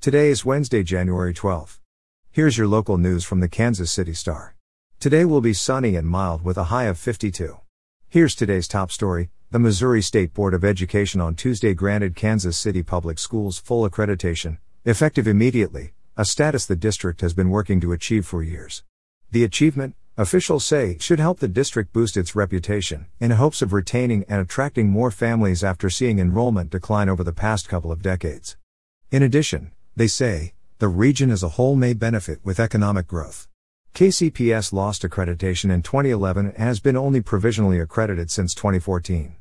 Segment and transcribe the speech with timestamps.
[0.00, 1.78] Today is Wednesday, January 12th.
[2.30, 4.56] Here's your local news from the Kansas City Star.
[4.98, 7.58] Today will be sunny and mild with a high of 52.
[8.08, 9.28] Here's today's top story.
[9.50, 14.56] The Missouri State Board of Education on Tuesday granted Kansas City Public Schools full accreditation,
[14.86, 18.82] effective immediately, a status the district has been working to achieve for years.
[19.30, 24.24] The achievement, officials say, should help the district boost its reputation, in hopes of retaining
[24.30, 28.56] and attracting more families after seeing enrollment decline over the past couple of decades.
[29.10, 33.46] In addition, they say, the region as a whole may benefit with economic growth.
[33.94, 39.36] KCPS lost accreditation in 2011 and has been only provisionally accredited since 2014.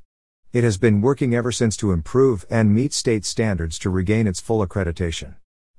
[0.51, 4.41] It has been working ever since to improve and meet state standards to regain its
[4.41, 5.35] full accreditation.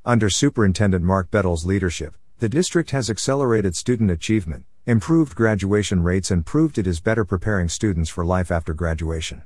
[0.07, 6.47] Under Superintendent Mark Bedell's leadership, the district has accelerated student achievement, improved graduation rates, and
[6.47, 9.43] proved it is better preparing students for life after graduation.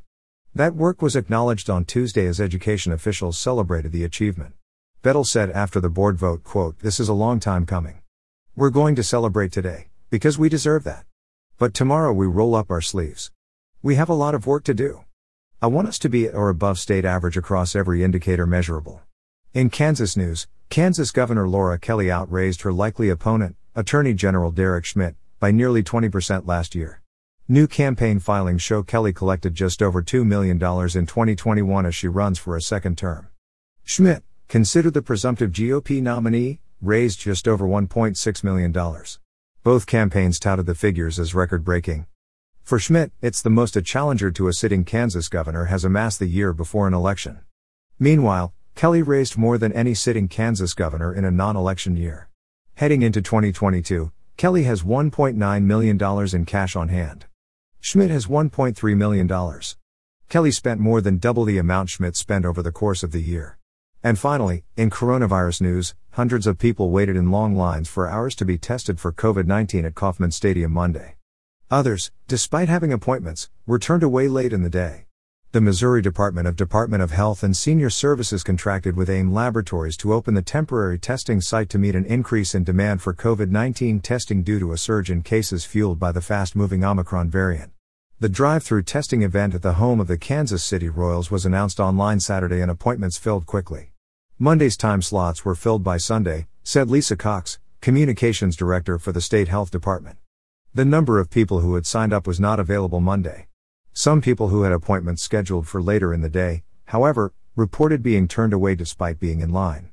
[0.55, 4.55] That work was acknowledged on Tuesday as education officials celebrated the achievement.
[5.05, 8.01] Bedell said after the board vote, quote, This is a long time coming.
[8.57, 11.05] We're going to celebrate today, because we deserve that.
[11.59, 13.31] But tomorrow we roll up our sleeves.
[13.83, 15.05] We have a lot of work to do.
[15.61, 19.03] I want us to be at or above state average across every indicator measurable.
[19.53, 25.17] In Kansas news, Kansas Governor Laura Kelly outraised her likely opponent, Attorney General Derek Schmidt,
[25.39, 27.03] by nearly 20% last year.
[27.47, 32.39] New campaign filings show Kelly collected just over $2 million in 2021 as she runs
[32.39, 33.29] for a second term.
[33.85, 38.73] Schmidt, considered the presumptive GOP nominee, raised just over $1.6 million.
[39.63, 42.07] Both campaigns touted the figures as record breaking.
[42.63, 46.27] For Schmidt, it's the most a challenger to a sitting Kansas governor has amassed the
[46.27, 47.41] year before an election.
[47.99, 52.29] Meanwhile, Kelly raised more than any sitting Kansas governor in a non election year.
[52.75, 57.27] Heading into 2022, Kelly has $1.9 million in cash on hand.
[57.81, 59.61] Schmidt has $1.3 million.
[60.29, 63.59] Kelly spent more than double the amount Schmidt spent over the course of the year.
[64.05, 68.45] And finally, in coronavirus news, hundreds of people waited in long lines for hours to
[68.45, 71.15] be tested for COVID 19 at Kauffman Stadium Monday.
[71.71, 75.07] Others, despite having appointments, were turned away late in the day.
[75.53, 80.13] The Missouri Department of Department of Health and Senior Services contracted with AIM Laboratories to
[80.13, 84.43] open the temporary testing site to meet an increase in demand for COVID 19 testing
[84.43, 87.73] due to a surge in cases fueled by the fast moving Omicron variant.
[88.21, 91.81] The drive through testing event at the home of the Kansas City Royals was announced
[91.81, 93.94] online Saturday and appointments filled quickly.
[94.45, 99.49] Monday's time slots were filled by Sunday, said Lisa Cox, Communications Director for the State
[99.49, 100.19] Health Department.
[100.75, 103.47] The number of people who had signed up was not available Monday.
[103.95, 108.53] Some people who had appointments scheduled for later in the day, however, reported being turned
[108.53, 109.93] away despite being in line.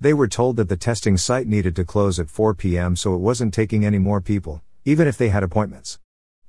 [0.00, 2.94] They were told that the testing site needed to close at 4 p.m.
[2.94, 5.98] so it wasn't taking any more people, even if they had appointments.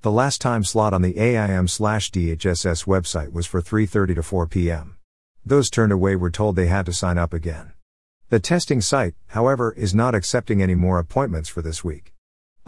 [0.04, 4.99] The last time slot on the AIM/DHSS website was for 3:30 to 4 p.m.
[5.50, 7.72] Those turned away were told they had to sign up again.
[8.30, 12.14] The testing site, however, is not accepting any more appointments for this week.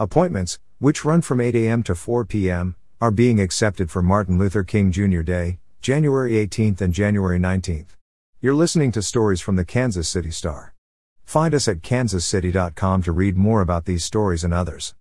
[0.00, 1.84] Appointments, which run from 8 a.m.
[1.84, 5.22] to 4 p.m., are being accepted for Martin Luther King Jr.
[5.22, 7.90] Day, January 18th and January 19th.
[8.40, 10.74] You're listening to stories from the Kansas City Star.
[11.22, 14.96] Find us at kansascity.com to read more about these stories and others.